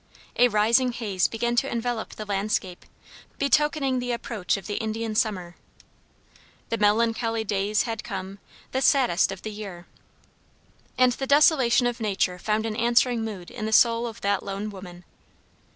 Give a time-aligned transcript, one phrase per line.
[0.37, 2.87] A rising haze began to envelope the landscape,
[3.37, 5.55] betokening the approach of the Indian summer,
[6.69, 8.39] "The melancholy days had come,
[8.71, 9.85] The saddest of the year,"
[10.97, 14.71] and the desolation of nature found an answering mood in the soul of that lone
[14.71, 15.03] woman.